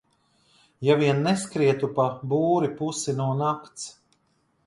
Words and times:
Ja 0.87 0.93
vien 1.01 1.19
neskrietu 1.27 1.91
pa 1.99 2.07
būri 2.33 2.71
pusi 2.79 3.17
no 3.19 3.27
nakts... 3.45 3.87